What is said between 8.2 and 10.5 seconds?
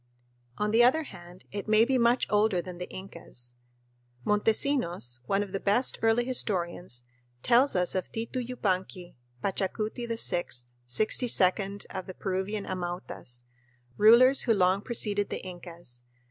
Yupanqui, Pachacuti VI,